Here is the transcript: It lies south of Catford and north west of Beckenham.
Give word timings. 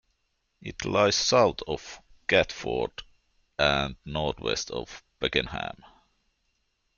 It 0.63 0.83
lies 0.83 1.15
south 1.15 1.59
of 1.67 2.01
Catford 2.27 3.03
and 3.59 3.95
north 4.03 4.39
west 4.39 4.71
of 4.71 5.03
Beckenham. 5.19 5.83